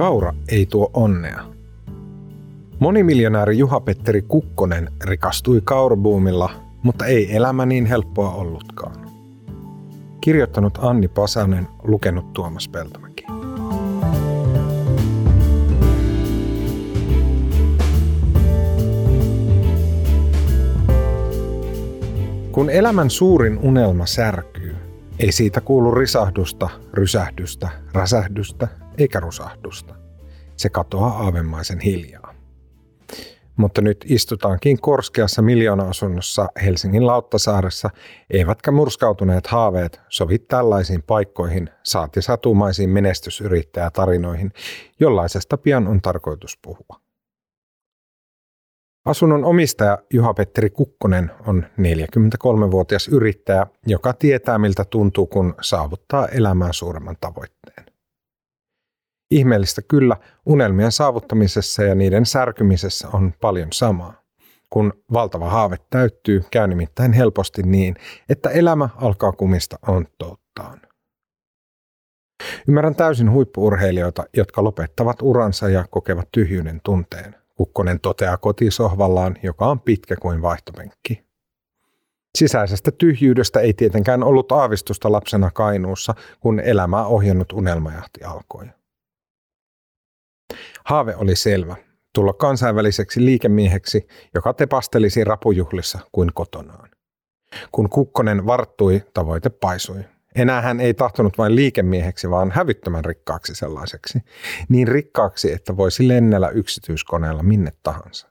[0.00, 1.44] Kaura ei tuo onnea.
[2.78, 6.50] Monimiljonääri Juha-Petteri Kukkonen rikastui kaurabuumilla,
[6.82, 9.10] mutta ei elämä niin helppoa ollutkaan.
[10.20, 13.24] Kirjoittanut Anni Pasanen, lukenut Tuomas Peltomäki.
[22.52, 24.49] Kun elämän suurin unelma särkyy,
[25.20, 28.68] ei siitä kuulu risahdusta, rysähdystä, räsähdystä
[28.98, 29.94] eikä rusahdusta.
[30.56, 32.34] Se katoaa aavemaisen hiljaa.
[33.56, 37.90] Mutta nyt istutaankin korskeassa miljoona-asunnossa Helsingin Lauttasaaressa,
[38.30, 44.52] eivätkä murskautuneet haaveet sovi tällaisiin paikkoihin, saati satumaisiin menestysyrittäjätarinoihin,
[45.00, 46.99] jollaisesta pian on tarkoitus puhua.
[49.04, 57.16] Asunnon omistaja Juha-Petteri Kukkonen on 43-vuotias yrittäjä, joka tietää miltä tuntuu, kun saavuttaa elämään suuremman
[57.20, 57.86] tavoitteen.
[59.30, 60.16] Ihmeellistä kyllä,
[60.46, 64.22] unelmien saavuttamisessa ja niiden särkymisessä on paljon samaa.
[64.70, 67.96] Kun valtava haave täyttyy, käy nimittäin helposti niin,
[68.28, 70.80] että elämä alkaa kumista onttouttaan.
[72.68, 77.39] Ymmärrän täysin huippuurheilijoita, jotka lopettavat uransa ja kokevat tyhjyyden tunteen.
[77.60, 81.24] Kukkonen toteaa kotisohvallaan, joka on pitkä kuin vaihtopenkki.
[82.38, 88.66] Sisäisestä tyhjyydestä ei tietenkään ollut aavistusta lapsena Kainuussa, kun elämää ohjannut unelmajahti alkoi.
[90.84, 91.76] Haave oli selvä,
[92.14, 96.90] tulla kansainväliseksi liikemieheksi, joka tepastelisi rapujuhlissa kuin kotonaan.
[97.72, 100.04] Kun Kukkonen varttui, tavoite paisui.
[100.34, 104.18] Enää hän ei tahtonut vain liikemieheksi, vaan hävyttömän rikkaaksi sellaiseksi.
[104.68, 108.30] Niin rikkaaksi, että voisi lennellä yksityiskoneella minne tahansa.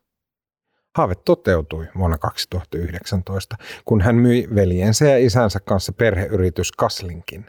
[0.96, 3.56] Haave toteutui vuonna 2019,
[3.86, 7.46] kun hän myi veljensä ja isänsä kanssa perheyritys Kaslinkin.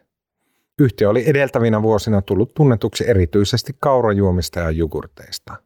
[0.79, 5.57] Yhtiö oli edeltävinä vuosina tullut tunnetuksi erityisesti kaurajuomista ja jogurteista.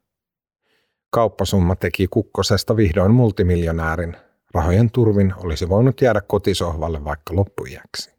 [1.10, 4.16] Kauppasumma teki Kukkosesta vihdoin multimiljonäärin.
[4.54, 8.13] Rahojen turvin olisi voinut jäädä kotisohvalle vaikka loppujäksi.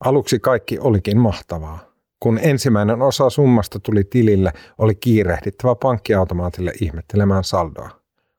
[0.00, 1.78] Aluksi kaikki olikin mahtavaa.
[2.20, 7.90] Kun ensimmäinen osa summasta tuli tilille, oli kiirehdittävä pankkiautomaatille ihmettelemään saldoa.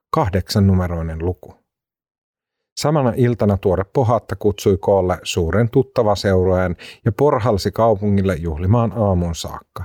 [0.10, 1.54] Kahdeksan numeroinen luku.
[2.78, 9.84] Samana iltana tuore pohatta kutsui koolle suuren tuttava seurojen ja porhalsi kaupungille juhlimaan aamun saakka.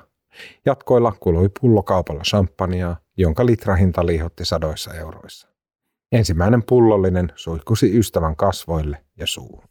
[0.67, 5.49] Jatkoilla kului pullokaupalla champagnea, jonka litrahinta liihotti sadoissa euroissa.
[6.13, 9.70] Ensimmäinen pullollinen suihkusi ystävän kasvoille ja suuhun.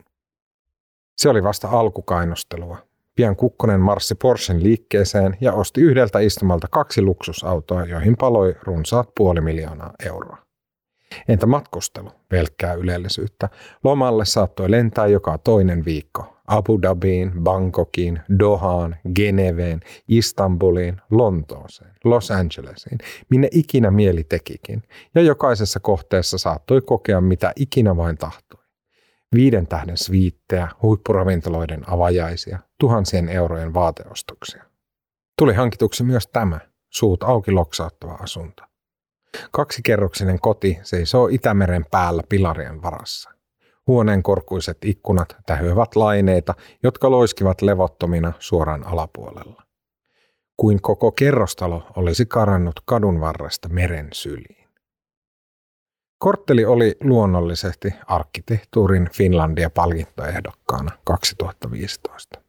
[1.19, 2.78] Se oli vasta alkukainostelua.
[3.16, 9.41] Pian Kukkonen marssi Porschen liikkeeseen ja osti yhdeltä istumalta kaksi luksusautoa, joihin paloi runsaat puoli
[9.41, 10.38] miljoonaa euroa.
[11.28, 12.12] Entä matkustelu?
[12.30, 13.50] Pelkkää ylellisyyttä.
[13.84, 16.35] Lomalle saattoi lentää joka toinen viikko.
[16.47, 22.97] Abu Dhabiin, Bangkokiin, Dohaan, Geneveen, Istanbuliin, Lontooseen, Los Angelesiin,
[23.30, 24.84] minne ikinä mieli tekikin.
[25.16, 28.59] Ja jokaisessa kohteessa saattoi kokea mitä ikinä vain tahtoi
[29.35, 34.63] viiden tähden sviittejä, huippuravintoloiden avajaisia, tuhansien eurojen vaateostoksia.
[35.38, 36.59] Tuli hankituksi myös tämä,
[36.90, 38.63] suut auki loksauttava asunto.
[39.51, 43.29] Kaksikerroksinen koti seisoo Itämeren päällä pilarien varassa.
[43.88, 46.53] Huoneen korkuiset ikkunat tähyävät laineita,
[46.84, 49.63] jotka loiskivat levottomina suoraan alapuolella.
[50.57, 54.59] Kuin koko kerrostalo olisi karannut kadun varresta meren syliin.
[56.19, 62.40] Kortteli oli luonnollisesti arkkitehtuurin Finlandia-palkintoehdokkaana 2015.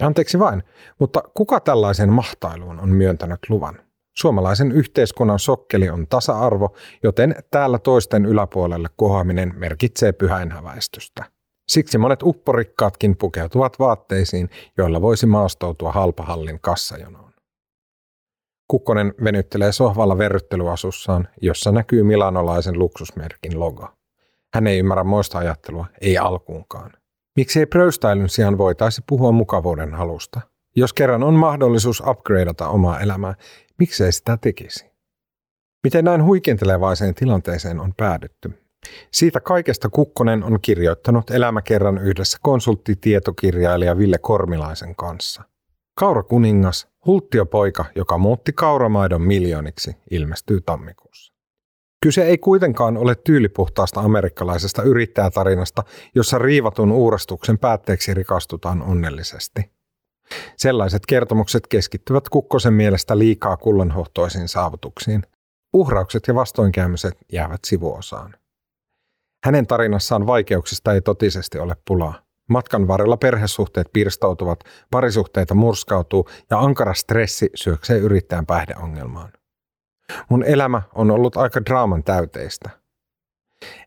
[0.00, 0.62] Anteeksi vain,
[0.98, 3.80] mutta kuka tällaisen mahtailuun on myöntänyt luvan?
[4.16, 11.24] Suomalaisen yhteiskunnan sokkeli on tasa-arvo, joten täällä toisten yläpuolelle kohoaminen merkitsee pyhäinhäväistystä.
[11.68, 17.25] Siksi monet upporikkaatkin pukeutuvat vaatteisiin, joilla voisi maastoutua halpahallin kassajonoon.
[18.68, 23.88] Kukkonen venyttelee sohvalla verryttelyasussaan, jossa näkyy milanolaisen luksusmerkin logo.
[24.54, 26.92] Hän ei ymmärrä moista ajattelua, ei alkuunkaan.
[27.36, 30.40] Miksi ei pröystäilyn sijaan voitaisi puhua mukavuuden halusta?
[30.76, 33.34] Jos kerran on mahdollisuus upgradeata omaa elämää,
[33.78, 34.86] miksei sitä tekisi?
[35.84, 38.50] Miten näin huikentelevaiseen tilanteeseen on päädytty?
[39.12, 45.42] Siitä kaikesta Kukkonen on kirjoittanut elämäkerran yhdessä konsulttitietokirjailija Ville Kormilaisen kanssa.
[45.94, 51.32] Kaura kuningas Hulttiopoika, joka muutti kauramaidon miljooniksi, ilmestyy tammikuussa.
[52.02, 55.82] Kyse ei kuitenkaan ole tyylipuhtaasta amerikkalaisesta yrittäjätarinasta,
[56.14, 59.70] jossa riivatun uurastuksen päätteeksi rikastutaan onnellisesti.
[60.56, 65.22] Sellaiset kertomukset keskittyvät Kukkosen mielestä liikaa kullanhohtoisiin saavutuksiin.
[65.72, 68.34] Uhraukset ja vastoinkäymiset jäävät sivuosaan.
[69.44, 72.25] Hänen tarinassaan vaikeuksista ei totisesti ole pulaa.
[72.46, 74.60] Matkan varrella perhesuhteet pirstoutuvat,
[74.90, 79.32] parisuhteita murskautuu ja ankara stressi syöksee yrittäjän päihdeongelmaan.
[80.28, 82.70] Mun elämä on ollut aika draaman täyteistä.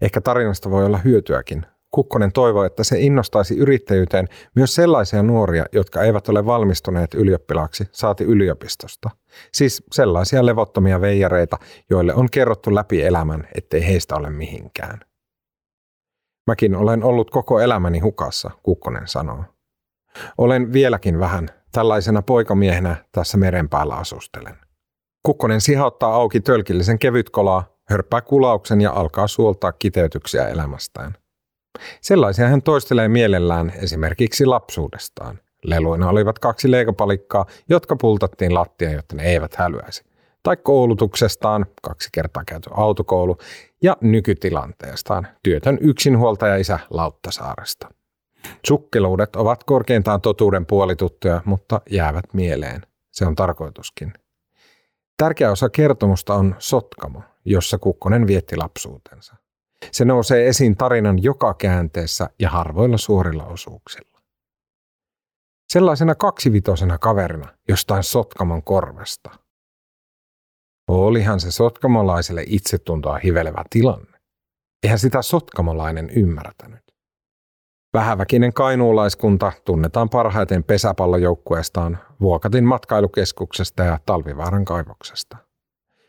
[0.02, 1.66] Ehkä tarinasta voi olla hyötyäkin.
[1.92, 8.24] Kukkonen toivoi, että se innostaisi yrittäjyyteen myös sellaisia nuoria, jotka eivät ole valmistuneet ylioppilaaksi, saati
[8.24, 9.10] yliopistosta.
[9.54, 11.58] Siis sellaisia levottomia veijareita,
[11.90, 15.00] joille on kerrottu läpi elämän, ettei heistä ole mihinkään.
[16.47, 19.44] Mäkin olen ollut koko elämäni hukassa, Kukkonen sanoo.
[20.38, 24.57] Olen vieläkin vähän, tällaisena poikamiehenä tässä meren päällä asustelen.
[25.24, 31.15] Kukkonen sihauttaa auki tölkillisen kevytkolaa, hörppää kulauksen ja alkaa suoltaa kiteytyksiä elämästään.
[32.01, 35.39] Sellaisia hän toistelee mielellään esimerkiksi lapsuudestaan.
[35.63, 40.09] Leluina olivat kaksi leikopalikkaa, jotka pultattiin lattia, jotta ne eivät hälyäisi.
[40.44, 43.38] Tai koulutuksestaan, kaksi kertaa käyty autokoulu,
[43.83, 47.89] ja nykytilanteestaan, työtön yksinhuoltaja isä Lauttasaaresta.
[48.68, 52.81] Sukkeluudet ovat korkeintaan totuuden puolituttuja, mutta jäävät mieleen.
[53.12, 54.13] Se on tarkoituskin.
[55.18, 59.36] Tärkeä osa kertomusta on Sotkamo, jossa Kukkonen vietti lapsuutensa.
[59.91, 64.19] Se nousee esiin tarinan joka käänteessä ja harvoilla suorilla osuuksilla.
[65.69, 69.30] Sellaisena kaksivitosena kaverina jostain Sotkamon korvesta.
[70.89, 74.19] Olihan se sotkamolaiselle itsetuntoa hivelevä tilanne.
[74.83, 76.83] Eihän sitä sotkamolainen ymmärtänyt.
[77.94, 85.38] Vähäväkinen kainuulaiskunta tunnetaan parhaiten pesäpallojoukkueestaan Vuokatin matkailukeskuksesta ja Talvivaaran kaivoksesta.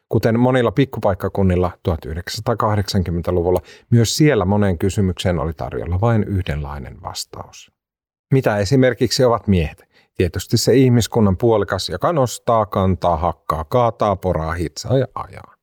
[0.08, 3.60] Kuten monilla pikkupaikkakunnilla 1980-luvulla,
[3.90, 7.72] myös siellä moneen kysymykseen oli tarjolla vain yhdenlainen vastaus.
[8.32, 9.89] Mitä esimerkiksi ovat miehet?
[10.20, 15.54] Tietysti se ihmiskunnan puolikas, joka nostaa, kantaa, hakkaa, kaataa, poraa, hitsaa ja ajaa.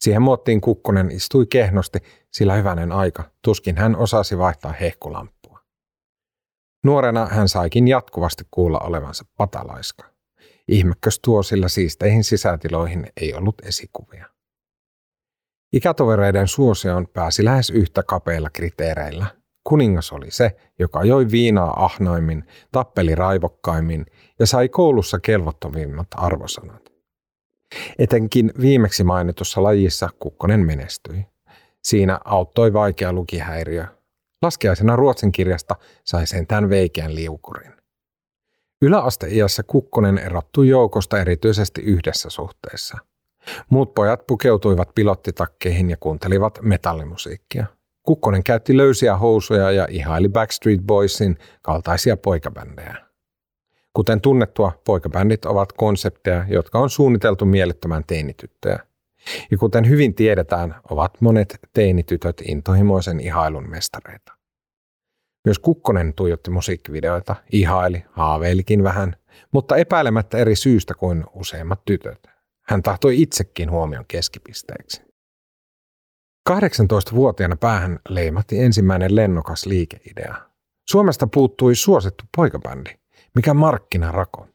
[0.00, 1.98] Siihen muottiin Kukkonen istui kehnosti,
[2.32, 5.60] sillä hyvänen aika, tuskin hän osasi vaihtaa hehkulamppua.
[6.84, 10.04] Nuorena hän saikin jatkuvasti kuulla olevansa patalaiska.
[10.68, 14.26] Ihmekkös tuo, sillä siisteihin sisätiloihin ei ollut esikuvia.
[15.72, 19.26] Ikätovereiden suosioon pääsi lähes yhtä kapeilla kriteereillä.
[19.70, 24.06] Kuningas oli se, joka joi viinaa ahnoimmin, tappeli raivokkaimmin
[24.38, 26.92] ja sai koulussa kelvottomimmat arvosanat.
[27.98, 31.26] Etenkin viimeksi mainitussa lajissa Kukkonen menestyi.
[31.84, 33.84] Siinä auttoi vaikea lukihäiriö.
[34.42, 37.72] Laskiaisena ruotsin kirjasta sai sen tämän veikeän liukurin.
[38.82, 42.98] Yläasteiässä Kukkonen erottui joukosta erityisesti yhdessä suhteessa.
[43.68, 47.79] Muut pojat pukeutuivat pilottitakkeihin ja kuuntelivat metallimusiikkia.
[48.02, 52.96] Kukkonen käytti löysiä housuja ja ihaili Backstreet Boysin kaltaisia poikabändejä.
[53.94, 58.78] Kuten tunnettua, poikabändit ovat konsepteja, jotka on suunniteltu miellyttämään teinityttöjä.
[59.50, 64.32] Ja kuten hyvin tiedetään, ovat monet teinitytöt intohimoisen ihailun mestareita.
[65.44, 69.16] Myös Kukkonen tuijotti musiikkivideoita, ihaili, haaveilikin vähän,
[69.52, 72.28] mutta epäilemättä eri syystä kuin useimmat tytöt.
[72.62, 75.09] Hän tahtoi itsekin huomion keskipisteeksi.
[76.50, 80.34] 18-vuotiaana päähän leimatti ensimmäinen lennokas liikeidea.
[80.90, 82.90] Suomesta puuttui suosittu poikabändi,
[83.34, 84.46] mikä markkinarako.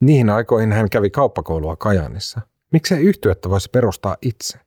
[0.00, 2.40] Niihin aikoihin hän kävi kauppakoulua Kajanissa.
[2.72, 4.58] Miksei yhtyettä voisi perustaa itse?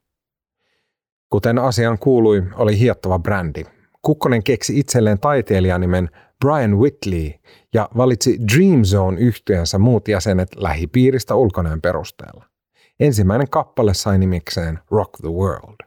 [1.30, 3.64] Kuten asian kuului, oli hiettava brändi,
[4.06, 6.10] Kukkonen keksi itselleen taiteilijanimen
[6.46, 7.32] Brian Whitley
[7.74, 12.46] ja valitsi Dream Zone yhtyensä muut jäsenet lähipiiristä ulkonäön perusteella.
[13.00, 15.85] Ensimmäinen kappale sai nimikseen Rock the World.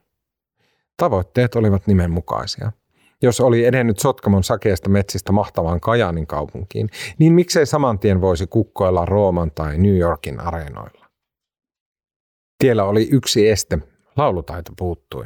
[0.99, 2.73] Tavoitteet olivat nimenmukaisia.
[3.23, 9.05] Jos oli edennyt Sotkamon sakeesta metsistä mahtavaan Kajaanin kaupunkiin, niin miksei saman tien voisi kukkoilla
[9.05, 11.07] Rooman tai New Yorkin areenoilla.
[12.59, 13.79] Tiellä oli yksi este,
[14.17, 15.25] laulutaito puuttui.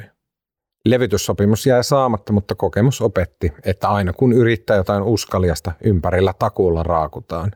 [0.84, 7.50] Levytyssopimus jäi saamatta, mutta kokemus opetti, että aina kun yrittää jotain uskaliasta, ympärillä takuulla raakutaan.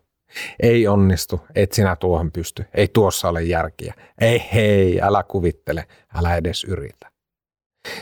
[0.62, 3.94] Ei onnistu, et sinä tuohon pysty, ei tuossa ole järkiä.
[4.20, 7.15] Ei hei, älä kuvittele, älä edes yritä.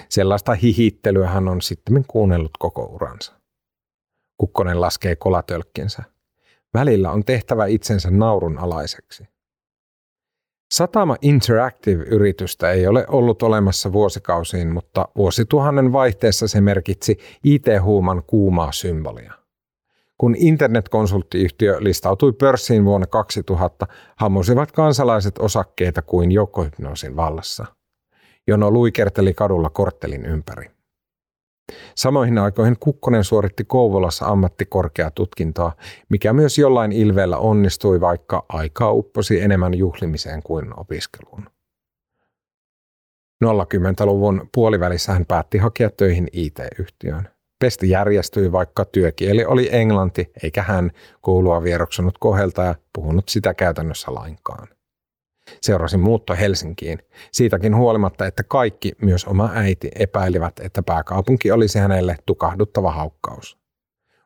[0.09, 3.33] Sellaista hihittelyä hän on sitten kuunnellut koko uransa.
[4.39, 6.03] Kukkonen laskee kolatölkkinsä.
[6.75, 9.25] Välillä on tehtävä itsensä naurun alaiseksi.
[10.75, 19.33] Satama Interactive-yritystä ei ole ollut olemassa vuosikausiin, mutta vuosituhannen vaihteessa se merkitsi IT-huuman kuumaa symbolia.
[20.19, 23.87] Kun internetkonsulttiyhtiö listautui pörssiin vuonna 2000,
[24.17, 27.67] hammusivat kansalaiset osakkeita kuin joukkohypnoosin vallassa.
[28.49, 30.71] Jono luikerteli kadulla korttelin ympäri.
[31.95, 35.73] Samoihin aikoihin Kukkonen suoritti Kouvolassa ammattikorkeatutkintoa,
[36.09, 41.47] mikä myös jollain ilveellä onnistui, vaikka aikaa upposi enemmän juhlimiseen kuin opiskeluun.
[43.45, 47.29] 0-10-luvun puolivälissä hän päätti hakea töihin IT-yhtiöön.
[47.59, 54.15] Pesti järjestyi, vaikka työkieli oli englanti, eikä hän koulua vieroksunut kohelta ja puhunut sitä käytännössä
[54.15, 54.69] lainkaan.
[55.63, 56.99] Seurasi muutto Helsinkiin,
[57.33, 63.59] siitäkin huolimatta, että kaikki, myös oma äiti, epäilivät, että pääkaupunki olisi hänelle tukahduttava haukkaus.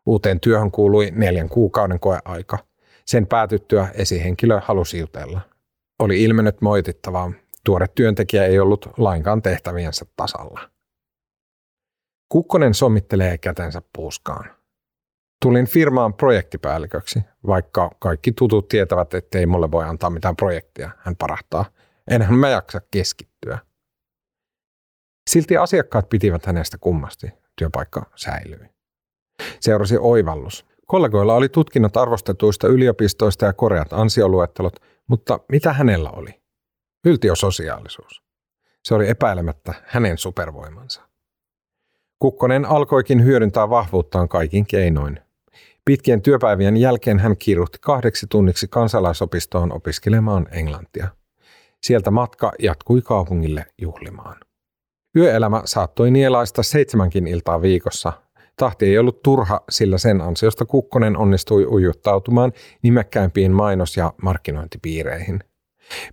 [0.06, 2.58] Uuteen työhön kuului neljän kuukauden koeaika.
[3.06, 5.40] Sen päätyttyä esihenkilö halusi jutella.
[5.98, 7.32] Oli ilmennyt moitittavaa.
[7.64, 10.60] Tuore työntekijä ei ollut lainkaan tehtäviensä tasalla.
[12.28, 14.57] Kukkonen sommittelee kätensä puuskaan.
[15.42, 21.64] Tulin firmaan projektipäälliköksi, vaikka kaikki tutut tietävät, ettei mulle voi antaa mitään projektia, hän parahtaa.
[22.10, 23.58] Enhän mä jaksa keskittyä.
[25.30, 27.30] Silti asiakkaat pitivät hänestä kummasti.
[27.56, 28.68] Työpaikka säilyi.
[29.60, 30.66] Seurasi oivallus.
[30.86, 34.76] Kollegoilla oli tutkinnot arvostetuista yliopistoista ja koreat ansioluettelot,
[35.06, 36.40] mutta mitä hänellä oli?
[37.06, 38.22] Yltiososiaalisuus.
[38.84, 41.02] Se oli epäilemättä hänen supervoimansa.
[42.18, 45.20] Kukkonen alkoikin hyödyntää vahvuuttaan kaikin keinoin.
[45.88, 51.08] Pitkien työpäivien jälkeen hän kiiruhti kahdeksi tunniksi kansalaisopistoon opiskelemaan englantia.
[51.82, 54.36] Sieltä matka jatkui kaupungille juhlimaan.
[55.16, 58.12] Yöelämä saattoi nielaista seitsemänkin iltaa viikossa.
[58.56, 62.52] Tahti ei ollut turha, sillä sen ansiosta Kukkonen onnistui ujuttautumaan
[62.82, 65.40] nimekkäimpiin mainos- ja markkinointipiireihin.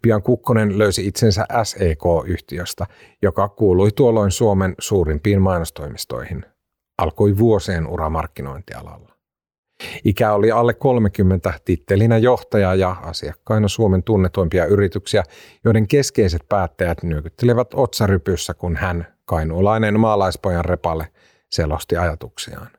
[0.02, 2.86] Pian Kukkonen löysi itsensä SEK-yhtiöstä,
[3.22, 6.46] joka kuului tuolloin Suomen suurimpiin mainostoimistoihin.
[6.98, 9.15] Alkoi vuosien ura markkinointialalla.
[10.06, 15.24] Ikä oli alle 30, tittelinä johtaja ja asiakkaina Suomen tunnetuimpia yrityksiä,
[15.66, 21.08] joiden keskeiset päättäjät nyökyttelevät otsarypyssä, kun hän, kainuulainen maalaispojan repalle,
[21.52, 22.70] selosti ajatuksiaan.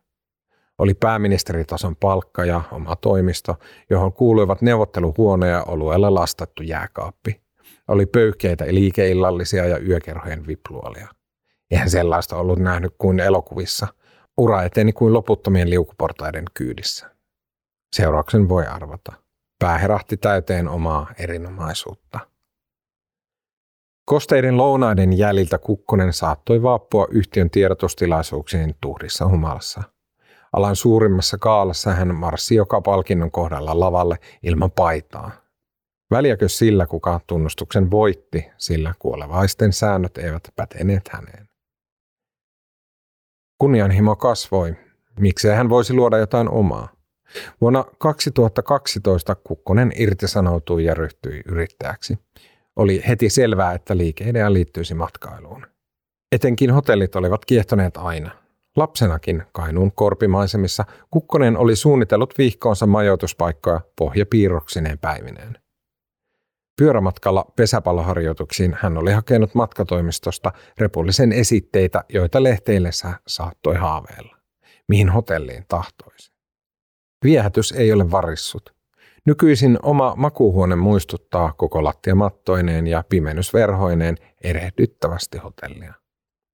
[0.78, 3.56] Oli pääministeritason palkka ja oma toimisto,
[3.90, 7.40] johon kuuluivat neuvotteluhuone ja oluella lastattu jääkaappi.
[7.88, 11.08] Oli pöyhkeitä liikeillallisia ja yökerhojen vipluolia.
[11.70, 13.86] Eihän sellaista ollut nähnyt kuin elokuvissa.
[14.38, 17.10] Ura eteni kuin loputtomien liukuportaiden kyydissä.
[17.96, 19.12] Seurauksen voi arvata.
[19.58, 22.20] Pää herahti täyteen omaa erinomaisuutta.
[24.04, 29.82] Kosteiden lounaiden jäljiltä Kukkonen saattoi vaappua yhtiön tiedotustilaisuuksiin tuhdissa humalassa–
[30.56, 35.30] Alan suurimmassa kaalassa hän marssi joka palkinnon kohdalla lavalle ilman paitaa.
[36.10, 41.48] Väliäkö sillä, kuka tunnustuksen voitti, sillä kuolevaisten säännöt eivät päteneet häneen.
[43.58, 44.76] Kunnianhimo kasvoi.
[45.20, 46.88] Miksei hän voisi luoda jotain omaa?
[47.60, 52.18] Vuonna 2012 Kukkonen irtisanoutui ja ryhtyi yrittäjäksi.
[52.76, 55.66] Oli heti selvää, että liikeidea liittyisi matkailuun.
[56.32, 58.30] Etenkin hotellit olivat kiehtoneet aina–
[58.76, 65.58] Lapsenakin Kainuun korpimaisemissa Kukkonen oli suunnitellut vihkoonsa majoituspaikkoja pohjapiirroksineen päivineen.
[66.80, 74.36] Pyörämatkalla pesäpalloharjoituksiin hän oli hakenut matkatoimistosta repullisen esitteitä, joita lehteillessä saattoi haaveilla.
[74.88, 76.32] Mihin hotelliin tahtoisi.
[77.24, 78.74] Viehätys ei ole varissut.
[79.26, 85.94] Nykyisin oma makuuhuone muistuttaa koko lattiamattoineen ja pimennysverhoineen erehdyttävästi hotellia.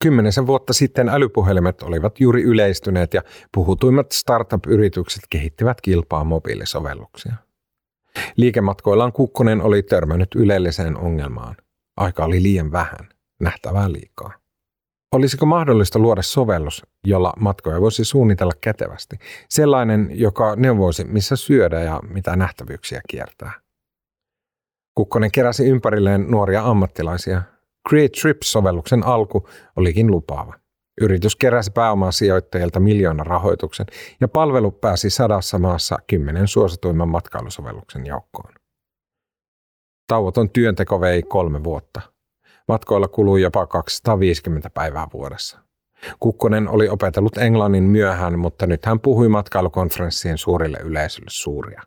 [0.03, 3.23] Kymmenisen vuotta sitten älypuhelimet olivat juuri yleistyneet ja
[3.55, 7.35] puhutuimmat startup-yritykset kehittivät kilpaa mobiilisovelluksia.
[8.37, 11.57] Liikematkoillaan Kukkonen oli törmännyt ylelliseen ongelmaan.
[11.97, 13.09] Aika oli liian vähän,
[13.41, 14.33] nähtävää liikaa.
[15.13, 19.17] Olisiko mahdollista luoda sovellus, jolla matkoja voisi suunnitella kätevästi?
[19.49, 23.53] Sellainen, joka neuvoisi, missä syödä ja mitä nähtävyyksiä kiertää.
[24.95, 27.43] Kukkonen keräsi ympärilleen nuoria ammattilaisia,
[27.89, 30.62] Create Trips-sovelluksen alku olikin lupaava.
[31.01, 33.87] Yritys keräsi pääomaa sijoittajilta miljoonan rahoituksen
[34.21, 38.55] ja palvelu pääsi sadassa maassa kymmenen suosituimman matkailusovelluksen joukkoon.
[40.07, 42.01] Tauoton työnteko vei kolme vuotta.
[42.69, 45.59] Matkoilla kului jopa 250 päivää vuodessa.
[46.21, 51.83] Kukkonen oli opetellut englannin myöhään, mutta nyt hän puhui matkailukonferenssien suurille yleisölle suuria.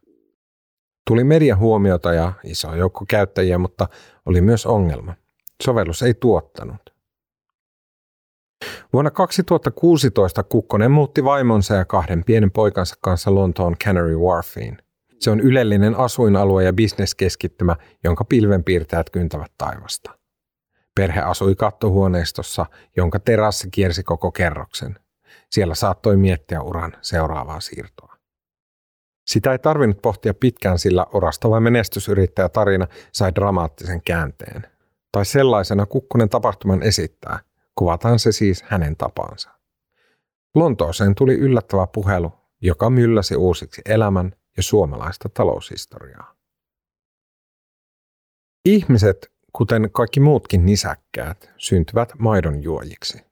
[1.07, 3.88] Tuli median huomiota ja iso joukko käyttäjiä, mutta
[4.25, 5.13] oli myös ongelma–
[5.63, 6.84] Sovellus ei tuottanut.
[8.93, 14.77] Vuonna 2016 Kukkonen muutti vaimonsa ja kahden pienen poikansa kanssa Lontoon Canary Wharfiin.
[15.19, 20.17] Se on ylellinen asuinalue ja bisneskeskittymä, jonka pilvenpiirtäjät kyntävät taivasta.
[20.95, 22.65] Perhe asui kattohuoneistossa,
[22.97, 25.00] jonka terassi kiersi koko kerroksen.
[25.51, 28.15] Siellä saattoi miettiä uran seuraavaa siirtoa.
[29.27, 34.67] Sitä ei tarvinnut pohtia pitkään, sillä orastava menestysyrittäjä tarina sai dramaattisen käänteen
[35.12, 37.39] tai sellaisena Kukkonen tapahtuman esittää,
[37.75, 39.50] kuvataan se siis hänen tapaansa.
[40.55, 46.36] Lontooseen tuli yllättävä puhelu, joka mylläsi uusiksi elämän ja suomalaista taloushistoriaa.
[48.65, 53.25] Ihmiset, kuten kaikki muutkin nisäkkäät, syntyvät maidon juojiksi.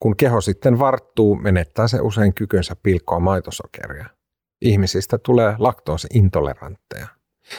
[0.00, 4.06] Kun keho sitten varttuu, menettää se usein kykynsä pilkkoa maitosokeria.
[4.60, 7.08] Ihmisistä tulee laktoosiintolerantteja.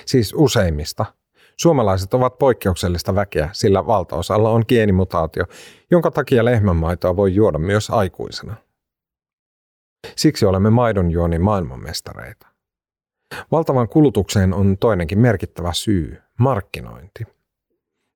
[0.06, 1.06] Siis useimmista.
[1.62, 5.46] Suomalaiset ovat poikkeuksellista väkeä, sillä valtaosalla on geenimutaatio,
[5.92, 8.56] jonka takia lehmänmaitoa voi juoda myös aikuisena.
[10.16, 12.48] Siksi olemme maidonjuonin maailmanmestareita.
[13.52, 17.24] Valtavan kulutukseen on toinenkin merkittävä syy, markkinointi.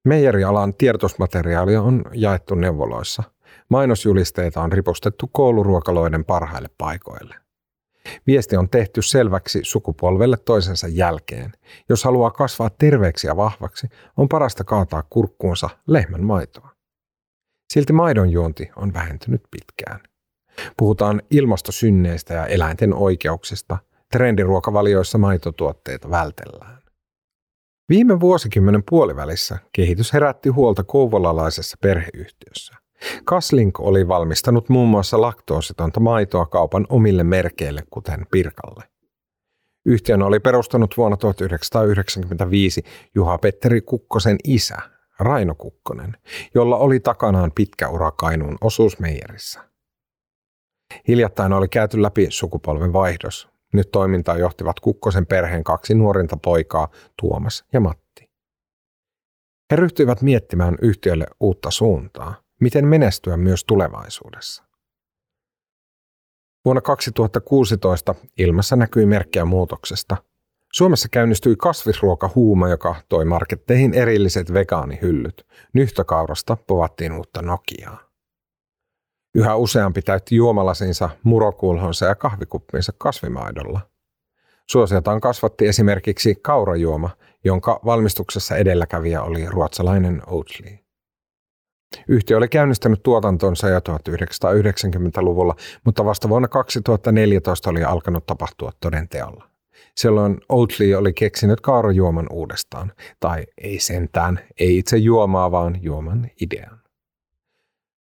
[0.06, 3.24] Meijerialan tiedotusmateriaalia on jaettu neuvoloissa.
[3.70, 7.45] Mainosjulisteita on ripustettu kouluruokaloiden parhaille paikoille.
[8.28, 11.52] Viesti on tehty selväksi sukupolvelle toisensa jälkeen.
[11.90, 16.72] Jos haluaa kasvaa terveeksi ja vahvaksi, on parasta kaataa kurkkuunsa lehmän maitoa.
[17.74, 20.00] Silti maidon juonti on vähentynyt pitkään.
[20.78, 23.78] Puhutaan ilmastosynneistä ja eläinten oikeuksista.
[24.12, 26.82] Trendiruokavalioissa maitotuotteita vältellään.
[27.90, 32.85] Viime vuosikymmenen puolivälissä kehitys herätti huolta kouvolalaisessa perheyhtiössä.
[33.26, 38.84] Kaslink oli valmistanut muun muassa laktoositonta maitoa kaupan omille merkeille, kuten Pirkalle.
[39.86, 42.84] Yhtiön oli perustanut vuonna 1995
[43.16, 44.78] Juha-Petteri Kukkosen isä,
[45.20, 46.18] Raino Kukkonen,
[46.56, 49.60] jolla oli takanaan pitkä ura Kainuun osuusmeijerissä.
[51.08, 53.50] Hiljattain oli käyty läpi sukupolven vaihdos.
[53.74, 56.88] Nyt toimintaa johtivat Kukkosen perheen kaksi nuorinta poikaa,
[57.22, 58.30] Tuomas ja Matti.
[59.72, 64.64] He ryhtyivät miettimään yhtiölle uutta suuntaa, miten menestyä myös tulevaisuudessa.
[66.66, 70.18] Vuonna 2016 ilmassa näkyi merkkejä muutoksesta.
[70.74, 75.46] Suomessa käynnistyi kasvisruokahuuma, joka toi marketteihin erilliset vegaanihyllyt.
[75.74, 78.00] Nyhtökaurasta povattiin uutta Nokiaa.
[79.36, 83.82] Yhä useampi täytti juomalasinsa, murokulhonsa ja kahvikuppinsa kasvimaidolla.
[84.70, 87.10] Suosiotaan kasvatti esimerkiksi kaurajuoma,
[87.44, 90.85] jonka valmistuksessa edelläkävijä oli ruotsalainen Oatly.
[92.08, 99.50] Yhtiö oli käynnistänyt tuotantonsa jo 1990-luvulla, mutta vasta vuonna 2014 oli alkanut tapahtua todenteolla.
[99.98, 106.80] Silloin Oatly oli keksinyt kaurajuoman uudestaan, tai ei sentään, ei itse juomaa, vaan juoman idean.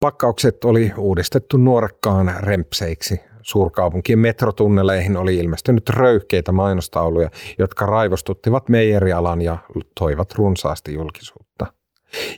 [0.01, 3.21] Pakkaukset oli uudistettu nuorekkaan rempseiksi.
[3.43, 9.59] Suurkaupunkien metrotunneleihin oli ilmestynyt röyhkeitä mainostauluja, jotka raivostuttivat meijerialan ja
[9.99, 11.52] toivat runsaasti julkisuutta.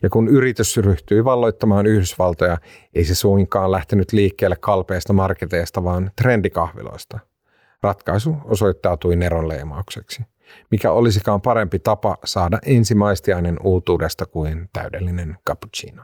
[0.02, 2.58] Ja kun yritys ryhtyi valloittamaan Yhdysvaltoja,
[2.94, 7.18] ei se suinkaan lähtenyt liikkeelle kalpeista marketeista, vaan trendikahviloista.
[7.82, 10.22] Ratkaisu osoittautui neronleimaukseksi.
[10.70, 16.02] Mikä olisikaan parempi tapa saada ensimaistiainen uutuudesta kuin täydellinen cappuccino.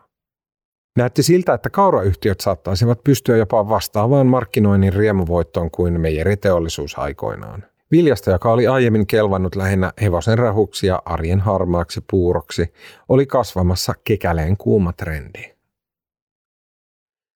[0.97, 7.65] Näytti siltä, että kaurayhtiöt saattaisivat pystyä jopa vastaavaan markkinoinnin riemuvoittoon kuin meijeriteollisuus aikoinaan.
[7.91, 12.73] Viljasta, joka oli aiemmin kelvannut lähinnä hevosen rahuksi ja arjen harmaaksi puuroksi,
[13.09, 15.55] oli kasvamassa kekäleen kuuma trendi.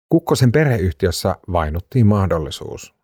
[0.08, 2.94] Kukkosen perheyhtiössä vainuttiin mahdollisuus.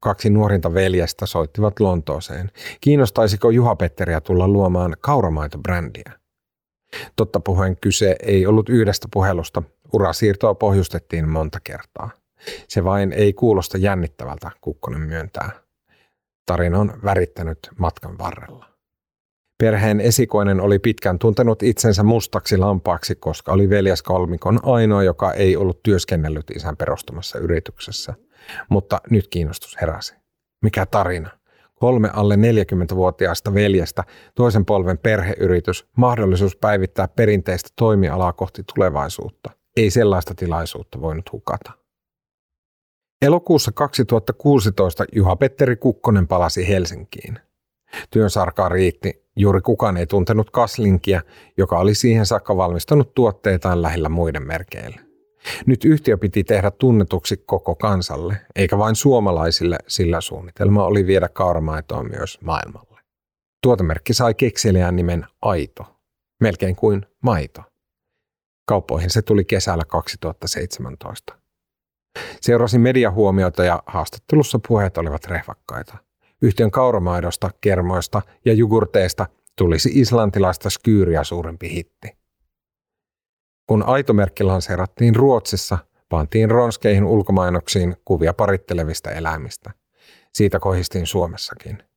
[0.00, 2.50] Kaksi nuorinta veljestä soittivat Lontooseen.
[2.80, 6.12] Kiinnostaisiko Juha-Petteriä tulla luomaan kauramaitobrändiä?
[7.16, 9.62] Totta puheen kyse ei ollut yhdestä puhelusta.
[9.92, 12.10] Urasiirtoa pohjustettiin monta kertaa.
[12.68, 15.69] Se vain ei kuulosta jännittävältä, Kukkonen myöntää.
[16.50, 18.66] Tarina on värittänyt matkan varrella.
[19.58, 25.82] Perheen esikoinen oli pitkään tuntenut itsensä mustaksi lampaaksi, koska oli veljeskolmikon ainoa, joka ei ollut
[25.82, 28.14] työskennellyt isän perustamassa yrityksessä.
[28.68, 30.14] Mutta nyt kiinnostus heräsi.
[30.62, 31.30] Mikä tarina?
[31.74, 39.50] Kolme alle 40-vuotiaasta veljestä, toisen polven perheyritys, mahdollisuus päivittää perinteistä toimialaa kohti tulevaisuutta.
[39.76, 41.79] Ei sellaista tilaisuutta voinut hukata.
[43.22, 47.38] Elokuussa 2016 Juha-Petteri Kukkonen palasi Helsinkiin.
[48.10, 51.22] Työnsarkaa riitti, juuri kukaan ei tuntenut Kaslinkia,
[51.56, 55.00] joka oli siihen saakka valmistanut tuotteitaan lähellä muiden merkeillä.
[55.66, 62.02] Nyt yhtiö piti tehdä tunnetuksi koko kansalle, eikä vain suomalaisille, sillä suunnitelma oli viedä kauramaitoa
[62.02, 63.00] myös maailmalle.
[63.62, 65.84] Tuotemerkki sai kekseliään nimen Aito,
[66.40, 67.62] melkein kuin maito.
[68.66, 71.39] Kauppoihin se tuli kesällä 2017.
[72.40, 75.96] Seurasin mediahuomiota ja haastattelussa puheet olivat rehvakkaita.
[76.42, 82.16] Yhtiön kauramaidosta, kermoista ja jogurteista tulisi islantilaista skyyriä suurempi hitti.
[83.66, 89.70] Kun aitomerkki lanseerattiin Ruotsissa, pantiin ronskeihin ulkomainoksiin kuvia parittelevista eläimistä.
[90.34, 91.89] Siitä kohistiin Suomessakin.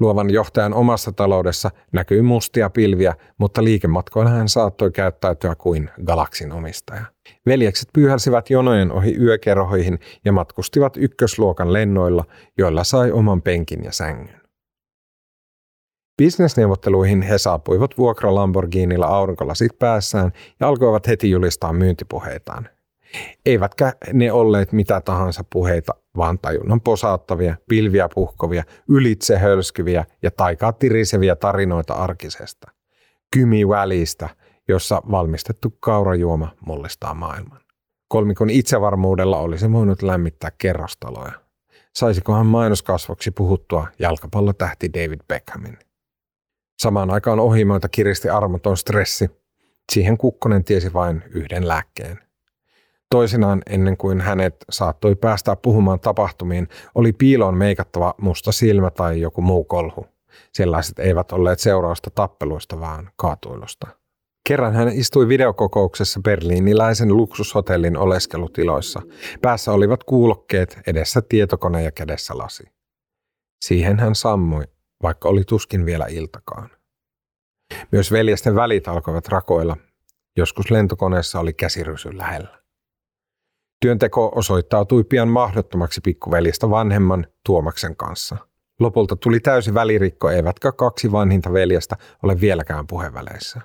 [0.00, 7.04] Luovan johtajan omassa taloudessa näkyi mustia pilviä, mutta liikematkoilla hän saattoi käyttäytyä kuin galaksin omistaja.
[7.46, 12.24] Veljekset pyyhälsivät jonojen ohi yökerhoihin ja matkustivat ykkösluokan lennoilla,
[12.58, 14.40] joilla sai oman penkin ja sängyn.
[16.22, 22.68] Bisnesneuvotteluihin he saapuivat vuokra Lamborghinilla aurinkolasit päässään ja alkoivat heti julistaa myyntipuheitaan.
[23.46, 30.72] Eivätkä ne olleet mitä tahansa puheita, vaan tajunnan posauttavia, pilviä puhkovia, ylitse hölskyviä ja taikaa
[30.72, 32.70] tiriseviä tarinoita arkisesta.
[33.32, 34.28] Kymi välistä,
[34.68, 37.60] jossa valmistettu kaurajuoma mullistaa maailman.
[38.08, 41.32] Kolmikon itsevarmuudella olisi voinut lämmittää kerrostaloja.
[41.94, 45.78] Saisikohan mainoskasvoksi puhuttua jalkapallotähti David Beckhamin?
[46.82, 49.30] Samaan aikaan ohimoita kiristi armoton stressi.
[49.92, 52.25] Siihen Kukkonen tiesi vain yhden lääkkeen.
[53.10, 59.42] Toisinaan ennen kuin hänet saattoi päästä puhumaan tapahtumiin, oli piiloon meikattava musta silmä tai joku
[59.42, 60.06] muu kolhu.
[60.52, 63.86] Sellaiset eivät olleet seurausta tappeluista, vaan kaatuilusta.
[64.48, 69.02] Kerran hän istui videokokouksessa berliiniläisen luksushotellin oleskelutiloissa.
[69.42, 72.64] Päässä olivat kuulokkeet, edessä tietokone ja kädessä lasi.
[73.64, 74.64] Siihen hän sammui,
[75.02, 76.70] vaikka oli tuskin vielä iltakaan.
[77.92, 79.76] Myös veljesten välit alkoivat rakoilla.
[80.36, 82.65] Joskus lentokoneessa oli käsirysy lähellä.
[83.86, 88.36] Työnteko osoittautui pian mahdottomaksi pikkuveljestä vanhemman Tuomaksen kanssa.
[88.80, 93.60] Lopulta tuli täysi välirikko, eivätkä kaksi vanhinta veljestä ole vieläkään puheväleissä.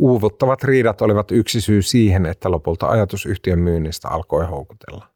[0.00, 5.06] Uuvuttavat riidat olivat yksi syy siihen, että lopulta ajatus yhtiön myynnistä alkoi houkutella.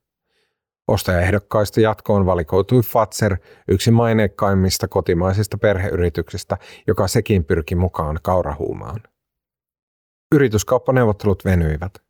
[0.88, 3.36] Ostajaehdokkaista jatkoon valikoitui Fatser,
[3.68, 9.00] yksi maineikkaimmista kotimaisista perheyrityksistä, joka sekin pyrki mukaan kaurahuumaan.
[10.34, 12.03] Yrityskauppaneuvottelut venyivät.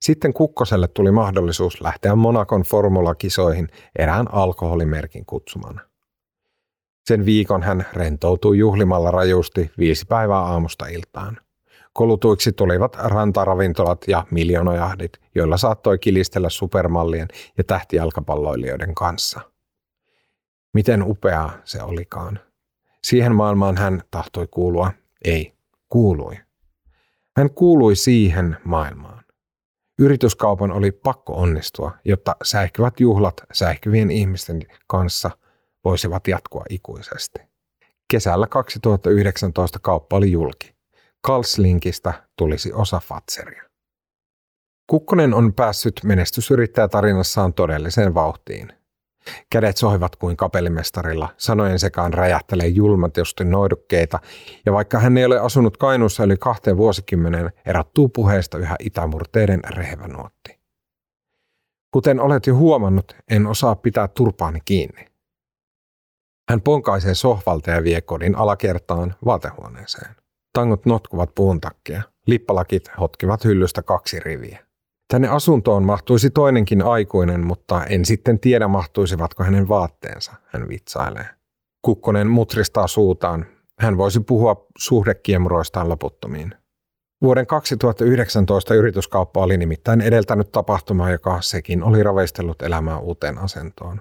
[0.00, 5.80] Sitten Kukkoselle tuli mahdollisuus lähteä Monakon formulakisoihin erään alkoholimerkin kutsumana.
[7.06, 11.38] Sen viikon hän rentoutui juhlimalla rajusti viisi päivää aamusta iltaan.
[11.92, 19.40] Kolutuiksi tulivat rantaravintolat ja miljonojahdit, joilla saattoi kilistellä supermallien ja tähtijalkapalloilijoiden kanssa.
[20.74, 22.40] Miten upeaa se olikaan.
[23.04, 24.92] Siihen maailmaan hän tahtoi kuulua.
[25.24, 25.54] Ei,
[25.88, 26.36] kuului.
[27.36, 29.19] Hän kuului siihen maailmaan.
[30.00, 35.30] Yrityskaupan oli pakko onnistua, jotta säihkyvät juhlat säihkyvien ihmisten kanssa
[35.84, 37.38] voisivat jatkua ikuisesti.
[38.10, 40.74] Kesällä 2019 kauppa oli julki.
[41.20, 43.62] Kalslinkista tulisi osa Fatseria.
[44.86, 48.72] Kukkonen on päässyt menestysyrittäjätarinassaan todelliseen vauhtiin.
[49.50, 54.18] Kädet sohivat kuin kapellimestarilla, sanojen sekaan räjähtelee julmatiusti noidukkeita,
[54.66, 60.08] ja vaikka hän ei ole asunut Kainuussa yli kahteen vuosikymmeneen, erottuu puheesta yhä itämurteiden rehevä
[60.08, 60.60] nuotti.
[61.90, 65.06] Kuten olet jo huomannut, en osaa pitää turpaani kiinni.
[66.50, 70.16] Hän ponkaisee sohvalta ja vie kodin alakertaan vaatehuoneeseen.
[70.52, 72.02] Tangot notkuvat puun takkia.
[72.26, 74.69] Lippalakit hotkivat hyllystä kaksi riviä.
[75.10, 81.26] Tänne asuntoon mahtuisi toinenkin aikuinen, mutta en sitten tiedä mahtuisivatko hänen vaatteensa, hän vitsailee.
[81.82, 83.46] Kukkonen mutristaa suutaan.
[83.78, 86.54] Hän voisi puhua suhdekiemuroistaan loputtomiin.
[87.22, 94.00] Vuoden 2019 yrityskauppa oli nimittäin edeltänyt tapahtumaa, joka sekin oli raveistellut elämää uuteen asentoon.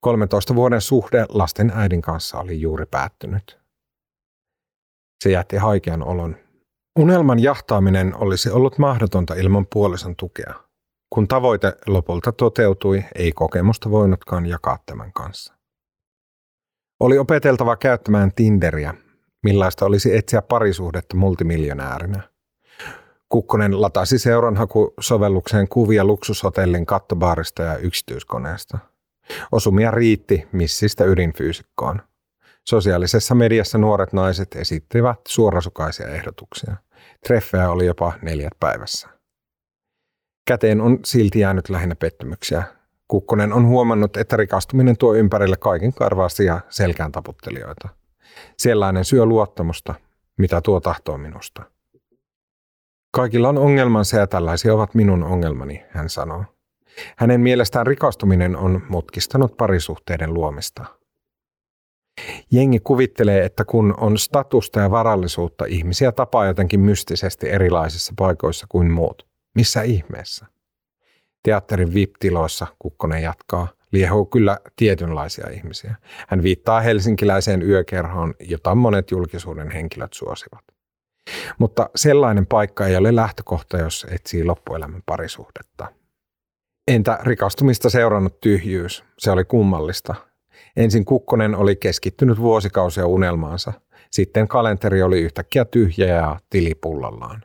[0.00, 3.58] 13 vuoden suhde lasten äidin kanssa oli juuri päättynyt.
[5.24, 6.36] Se jätti haikean olon.
[6.98, 10.54] Unelman jahtaaminen olisi ollut mahdotonta ilman puolison tukea.
[11.10, 15.54] Kun tavoite lopulta toteutui, ei kokemusta voinutkaan jakaa tämän kanssa.
[17.00, 18.94] Oli opeteltava käyttämään Tinderiä,
[19.42, 22.22] millaista olisi etsiä parisuhdetta multimiljonäärinä.
[23.28, 28.78] Kukkonen latasi seuranhakusovellukseen kuvia luksushotellin kattobaarista ja yksityiskoneesta.
[29.52, 32.02] Osumia riitti missistä ydinfyysikkoon.
[32.68, 36.76] Sosiaalisessa mediassa nuoret naiset esittivät suorasukaisia ehdotuksia.
[37.26, 39.08] Treffejä oli jopa neljät päivässä.
[40.46, 42.62] Käteen on silti jäänyt lähinnä pettymyksiä.
[43.08, 47.88] Kukkonen on huomannut, että rikastuminen tuo ympärille kaiken karvaasti ja selkään taputtelijoita.
[48.58, 49.94] Sellainen syö luottamusta,
[50.38, 51.62] mitä tuo tahtoo minusta.
[53.10, 56.44] Kaikilla on ongelmansa ja tällaisia ovat minun ongelmani, hän sanoo.
[57.16, 60.84] Hänen mielestään rikastuminen on mutkistanut parisuhteiden luomista–
[62.50, 68.90] Jengi kuvittelee, että kun on statusta ja varallisuutta, ihmisiä tapaa jotenkin mystisesti erilaisissa paikoissa kuin
[68.90, 69.26] muut.
[69.54, 70.46] Missä ihmeessä?
[71.42, 75.94] Teatterin VIP-tiloissa, Kukkonen jatkaa, liehuu kyllä tietynlaisia ihmisiä.
[76.28, 80.64] Hän viittaa helsinkiläiseen yökerhoon, jota monet julkisuuden henkilöt suosivat.
[81.58, 85.86] Mutta sellainen paikka ei ole lähtökohta, jos etsii loppuelämän parisuhdetta.
[86.88, 89.04] Entä rikastumista seurannut tyhjyys?
[89.18, 90.14] Se oli kummallista.
[90.76, 93.72] Ensin Kukkonen oli keskittynyt vuosikausia unelmaansa.
[94.10, 97.44] Sitten kalenteri oli yhtäkkiä tyhjä ja tilipullallaan.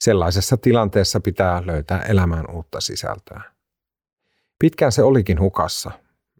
[0.00, 3.40] Sellaisessa tilanteessa pitää löytää elämään uutta sisältöä.
[4.58, 5.90] Pitkään se olikin hukassa.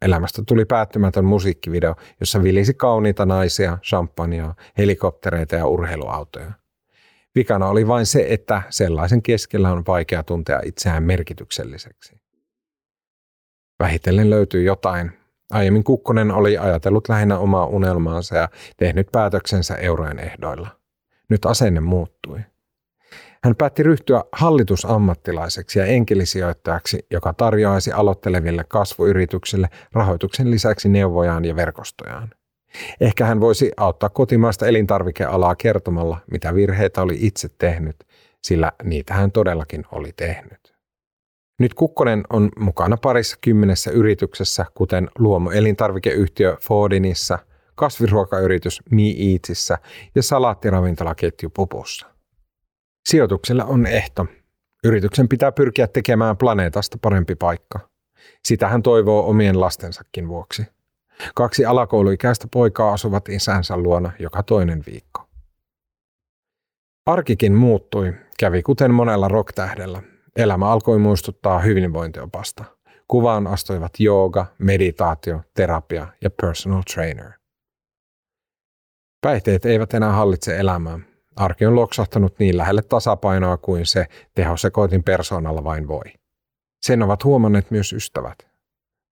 [0.02, 6.52] Elämästä tuli päättymätön musiikkivideo, jossa vilisi kauniita naisia, champagnea, helikoptereita ja urheiluautoja.
[7.34, 12.20] Vikana oli vain se, että sellaisen keskellä on vaikea tuntea itseään merkitykselliseksi.
[13.78, 15.12] Vähitellen löytyi jotain.
[15.52, 20.68] Aiemmin Kukkonen oli ajatellut lähinnä omaa unelmaansa ja tehnyt päätöksensä eurojen ehdoilla.
[21.28, 22.38] Nyt asenne muuttui.
[23.44, 32.30] Hän päätti ryhtyä hallitusammattilaiseksi ja enkelisijoittajaksi, joka tarjoaisi aloitteleville kasvuyrityksille rahoituksen lisäksi neuvojaan ja verkostojaan.
[33.00, 37.96] Ehkä hän voisi auttaa kotimaista elintarvikealaa kertomalla, mitä virheitä oli itse tehnyt,
[38.42, 40.75] sillä niitä hän todellakin oli tehnyt.
[41.58, 47.38] Nyt Kukkonen on mukana parissa kymmenessä yrityksessä, kuten luomu-elintarvikeyhtiö Fordinissa,
[47.74, 49.78] kasviruokayritys Me Eatsissä
[50.14, 52.06] ja salaattiravintolaketju Pupussa.
[53.08, 54.26] Sijoituksella on ehto.
[54.84, 57.88] Yrityksen pitää pyrkiä tekemään planeetasta parempi paikka.
[58.44, 60.66] Sitä hän toivoo omien lastensakin vuoksi.
[61.34, 65.28] Kaksi alakouluikäistä poikaa asuvat isänsä luona joka toinen viikko.
[67.06, 70.02] Arkikin muuttui, kävi kuten monella rocktähdellä.
[70.36, 72.64] Elämä alkoi muistuttaa hyvinvointiopasta.
[73.08, 77.32] Kuvaan astuivat jooga, meditaatio, terapia ja personal trainer.
[79.20, 80.98] Päihteet eivät enää hallitse elämää.
[81.36, 86.04] Arki on loksahtanut niin lähelle tasapainoa kuin se tehosekoitin persoonalla vain voi.
[86.82, 88.38] Sen ovat huomanneet myös ystävät.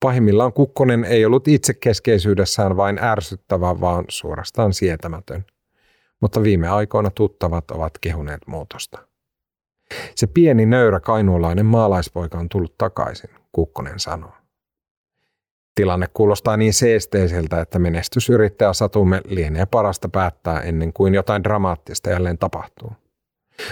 [0.01, 5.45] Pahimmillaan Kukkonen ei ollut itsekeskeisyydessään vain ärsyttävä, vaan suorastaan sietämätön.
[6.21, 9.13] Mutta viime aikoina tuttavat ovat kehuneet muutosta.
[10.14, 14.33] Se pieni nöyrä kainuulainen maalaispoika on tullut takaisin, Kukkonen sanoo.
[15.75, 22.38] Tilanne kuulostaa niin seesteiseltä, että menestysyrittäjä Satumme lienee parasta päättää ennen kuin jotain dramaattista jälleen
[22.38, 22.92] tapahtuu.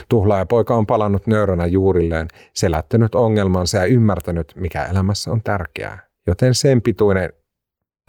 [0.09, 6.83] Tuhlaajapoika on palannut nöyränä juurilleen, selättänyt ongelmansa ja ymmärtänyt, mikä elämässä on tärkeää, joten sen
[6.83, 7.33] pituinen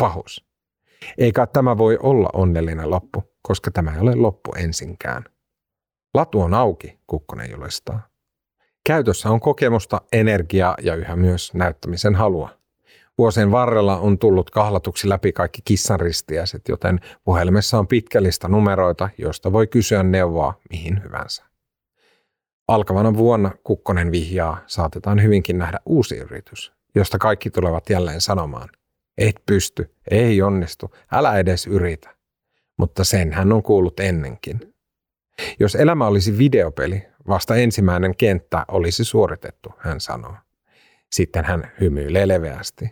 [0.02, 0.46] pahus.
[1.18, 5.24] Eikä tämä voi olla onnellinen loppu, koska tämä ei ole loppu ensinkään.
[6.13, 8.08] Latu on auki, Kukkonen julistaa.
[8.86, 12.49] Käytössä on kokemusta, energiaa ja yhä myös näyttämisen halua.
[13.17, 19.54] Vuosien varrella on tullut kahlatuksi läpi kaikki kissanristiäiset, joten puhelimessa on pitkä lista numeroita, joista
[19.54, 21.43] voi kysyä neuvoa mihin hyvänsä.
[22.67, 28.69] Alkavana vuonna Kukkonen vihjaa saatetaan hyvinkin nähdä uusi yritys, josta kaikki tulevat jälleen sanomaan,
[29.17, 32.15] et pysty, ei onnistu, älä edes yritä.
[32.78, 34.73] Mutta sen hän on kuullut ennenkin.
[35.60, 40.36] Jos elämä olisi videopeli, vasta ensimmäinen kenttä olisi suoritettu, hän sanoo.
[41.12, 42.91] Sitten hän hymyilee leveästi.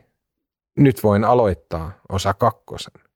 [0.77, 3.11] Nyt voin aloittaa osa kakkosen.